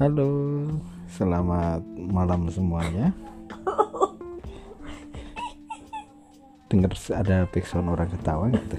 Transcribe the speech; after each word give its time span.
Halo, 0.00 0.64
selamat 1.12 1.84
malam 2.00 2.48
semuanya. 2.48 3.12
Dengar 6.72 6.96
ada 7.12 7.44
background 7.44 7.92
orang 7.92 8.08
ketawa 8.08 8.48
gitu. 8.48 8.76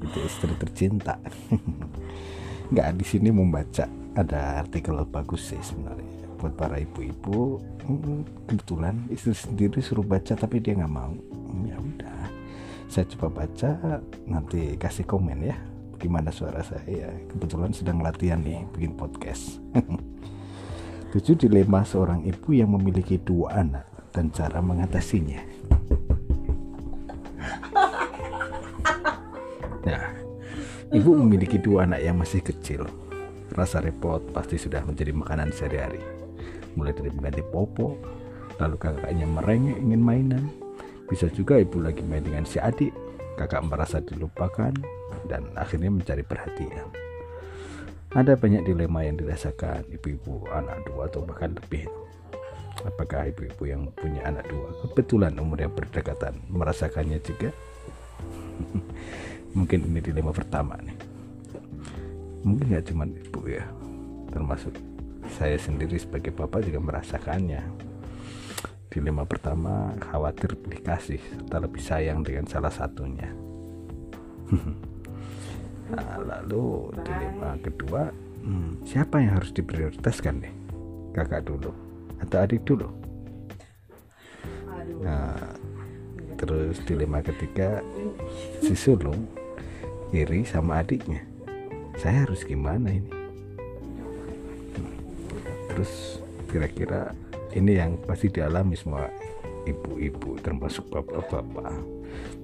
Itu 0.00 0.18
istri 0.24 0.56
tercinta. 0.56 1.20
Nggak 2.72 2.96
di 2.96 3.04
sini 3.04 3.28
membaca 3.28 3.84
ada 4.16 4.64
artikel 4.64 4.96
bagus 5.04 5.52
sih 5.52 5.60
sebenarnya 5.60 6.32
buat 6.40 6.56
para 6.56 6.80
ibu-ibu. 6.80 7.60
Hmm, 7.84 8.24
Kebetulan 8.48 9.04
istri 9.12 9.36
sendiri 9.36 9.84
suruh 9.84 10.00
baca 10.00 10.32
tapi 10.32 10.64
dia 10.64 10.80
nggak 10.80 10.94
mau. 10.96 11.12
Hmm, 11.12 11.68
Ya 11.68 11.76
udah, 11.76 12.24
saya 12.88 13.04
coba 13.12 13.44
baca 13.44 14.00
nanti 14.24 14.80
kasih 14.80 15.04
komen 15.04 15.44
ya 15.44 15.60
gimana 16.00 16.32
suara 16.32 16.64
saya 16.64 17.12
kebetulan 17.28 17.76
sedang 17.76 18.00
latihan 18.00 18.40
nih 18.40 18.64
bikin 18.72 18.96
podcast 18.96 19.60
tujuh 21.10 21.34
dilema 21.34 21.82
seorang 21.82 22.22
ibu 22.22 22.54
yang 22.54 22.70
memiliki 22.70 23.18
dua 23.18 23.66
anak 23.66 23.86
dan 24.14 24.30
cara 24.30 24.62
mengatasinya. 24.62 25.42
Nah 29.80 30.12
ibu 30.92 31.16
memiliki 31.16 31.56
dua 31.56 31.88
anak 31.88 32.04
yang 32.04 32.20
masih 32.20 32.44
kecil. 32.44 32.84
Rasa 33.56 33.80
repot 33.80 34.20
pasti 34.30 34.60
sudah 34.60 34.84
menjadi 34.84 35.10
makanan 35.16 35.50
sehari-hari. 35.56 36.04
Mulai 36.76 36.92
dari 36.94 37.10
mengganti 37.10 37.42
popo 37.48 37.96
lalu 38.60 38.76
kakaknya 38.76 39.24
merengek 39.24 39.80
ingin 39.80 40.02
mainan. 40.04 40.44
Bisa 41.08 41.32
juga 41.32 41.56
ibu 41.58 41.80
lagi 41.80 42.04
main 42.04 42.22
dengan 42.22 42.44
si 42.44 42.60
adik. 42.60 42.92
Kakak 43.40 43.64
merasa 43.64 44.04
dilupakan 44.04 44.76
dan 45.26 45.48
akhirnya 45.56 45.88
mencari 45.88 46.20
perhatian. 46.20 47.09
Ada 48.10 48.34
banyak 48.34 48.66
dilema 48.66 49.06
yang 49.06 49.22
dirasakan 49.22 49.86
ibu-ibu 49.86 50.42
anak 50.50 50.82
dua 50.82 51.06
atau 51.06 51.22
bahkan 51.22 51.54
lebih. 51.54 51.86
Apakah 52.82 53.30
ibu-ibu 53.30 53.62
yang 53.70 53.86
punya 53.94 54.26
anak 54.26 54.50
dua 54.50 54.74
kebetulan 54.82 55.38
umur 55.38 55.62
yang 55.62 55.70
berdekatan 55.70 56.42
merasakannya 56.50 57.22
juga? 57.22 57.54
Mungkin 59.56 59.86
ini 59.86 60.02
dilema 60.02 60.34
pertama 60.34 60.74
nih. 60.82 60.98
Mungkin 62.42 62.74
nggak 62.74 62.90
cuma 62.90 63.06
ibu 63.06 63.46
ya, 63.46 63.62
termasuk 64.34 64.74
saya 65.38 65.54
sendiri 65.54 65.94
sebagai 65.94 66.34
bapak 66.34 66.66
juga 66.66 66.82
merasakannya. 66.82 67.62
Dilema 68.90 69.22
pertama 69.22 69.94
khawatir 70.02 70.58
pilih 70.58 70.82
kasih 70.82 71.22
serta 71.22 71.62
lebih 71.62 71.78
sayang 71.78 72.26
dengan 72.26 72.42
salah 72.50 72.74
satunya. 72.74 73.30
Nah, 75.90 76.22
lalu 76.22 76.94
dilema 77.02 77.58
kedua, 77.58 78.02
hmm, 78.46 78.86
siapa 78.86 79.18
yang 79.18 79.42
harus 79.42 79.50
diprioritaskan 79.50 80.46
nih? 80.46 80.54
Kakak 81.10 81.50
dulu 81.50 81.74
atau 82.22 82.36
adik 82.38 82.62
dulu? 82.62 82.86
Nah, 85.02 85.34
terus 86.38 86.78
dilema 86.86 87.18
ketiga, 87.20 87.82
si 88.64 88.78
sulung 88.78 89.26
iri 90.14 90.46
sama 90.46 90.86
adiknya. 90.86 91.26
Saya 91.98 92.24
harus 92.24 92.46
gimana 92.46 92.94
ini? 92.94 93.12
Hmm, 94.78 94.94
Terus 95.74 96.22
kira-kira 96.48 97.12
ini 97.54 97.78
yang 97.78 97.98
pasti 98.06 98.30
dialami 98.30 98.78
semua 98.78 99.10
ibu-ibu 99.66 100.38
termasuk 100.40 100.88
bapak-bapak 100.88 101.82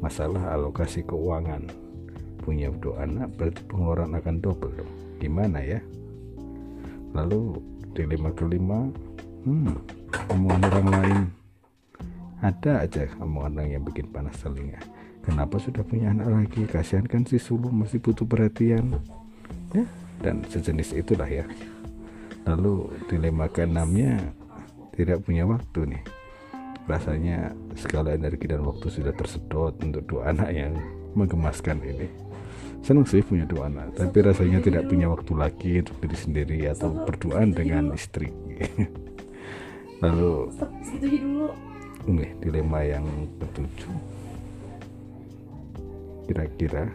masalah 0.02 0.52
alokasi 0.52 1.02
keuangan 1.02 1.64
punya 2.46 2.70
dua 2.78 3.02
anak 3.02 3.34
berarti 3.34 3.60
pengeluaran 3.66 4.14
akan 4.14 4.34
double 4.38 4.70
dong. 4.78 4.92
Gimana 5.18 5.58
ya? 5.58 5.82
Lalu 7.10 7.58
dilema 7.90 8.30
kelima 8.30 8.86
hmm, 9.42 9.74
omongan 10.30 10.62
orang 10.70 10.88
lain. 10.94 11.20
Ada 12.46 12.86
aja 12.86 13.10
omongan 13.18 13.58
orang 13.58 13.70
yang 13.74 13.82
bikin 13.82 14.06
panas 14.14 14.38
telinga. 14.38 14.78
Kenapa 15.26 15.58
sudah 15.58 15.82
punya 15.82 16.14
anak 16.14 16.30
lagi? 16.30 16.62
Kasihan 16.70 17.02
kan 17.02 17.26
si 17.26 17.42
sulung 17.42 17.82
masih 17.82 17.98
butuh 17.98 18.22
perhatian. 18.22 18.94
Ya 19.74 19.82
dan 20.22 20.46
sejenis 20.46 20.94
itulah 20.94 21.26
ya. 21.26 21.44
Lalu 22.46 22.94
dilema 23.10 23.50
keenamnya 23.50 24.22
tidak 24.94 25.26
punya 25.26 25.42
waktu 25.44 25.98
nih. 25.98 26.02
Rasanya 26.86 27.50
segala 27.74 28.14
energi 28.14 28.46
dan 28.46 28.62
waktu 28.62 28.86
sudah 28.86 29.10
tersedot 29.10 29.74
untuk 29.82 30.06
dua 30.06 30.30
anak 30.30 30.54
yang 30.54 30.78
menggemaskan 31.18 31.82
ini 31.82 32.06
senang 32.84 33.06
sih 33.08 33.24
punya 33.24 33.48
dua 33.48 33.70
anak 33.70 33.96
tapi 33.96 34.18
rasanya 34.22 34.60
tidak 34.60 34.86
punya 34.86 35.06
waktu 35.08 35.32
lagi 35.34 35.72
untuk 35.82 35.96
diri 36.04 36.18
sendiri 36.18 36.58
atau 36.70 36.92
berduaan 36.92 37.52
dengan 37.56 37.94
istri. 37.96 38.30
Lalu 40.04 40.52
ini 42.06 42.26
dilema 42.38 42.84
yang 42.84 43.04
ketujuh. 43.40 43.96
Kira-kira 46.28 46.90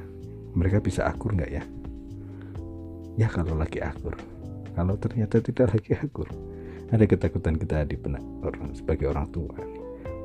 mereka 0.54 0.78
bisa 0.84 1.08
akur 1.10 1.34
nggak 1.34 1.52
ya? 1.52 1.64
Ya 3.18 3.28
kalau 3.28 3.58
lagi 3.58 3.82
akur. 3.82 4.16
Kalau 4.72 4.96
ternyata 4.96 5.44
tidak 5.44 5.76
lagi 5.76 5.98
akur. 5.98 6.30
Ada 6.92 7.08
ketakutan 7.08 7.56
kita 7.56 7.88
di 7.88 7.96
benak 7.96 8.24
orang 8.44 8.76
sebagai 8.76 9.08
orang 9.08 9.32
tua 9.32 9.56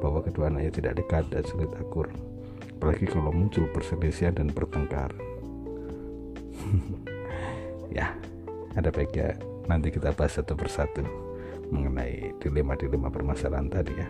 bahwa 0.03 0.19
kedua 0.21 0.50
anaknya 0.50 0.73
tidak 0.75 0.93
dekat 0.99 1.25
dan 1.31 1.43
sulit 1.47 1.71
akur. 1.78 2.11
Apalagi 2.77 3.06
kalau 3.09 3.33
muncul 3.33 3.65
perselisihan 3.73 4.37
dan 4.37 4.53
pertengkaran 4.53 5.36
ya 7.99 8.12
ada 8.77 8.89
baiknya 8.93 9.37
nanti 9.67 9.91
kita 9.91 10.12
bahas 10.15 10.37
satu 10.37 10.55
persatu 10.55 11.03
mengenai 11.72 12.31
dilema-dilema 12.39 13.11
permasalahan 13.11 13.67
tadi 13.67 13.93
ya 13.97 14.09